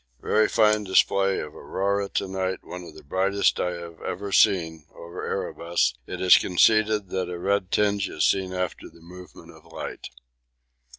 [0.23, 4.87] Very fine display of aurora to night, one of the brightest I have ever seen
[4.95, 9.71] over Erebus; it is conceded that a red tinge is seen after the movement of
[9.71, 10.09] light.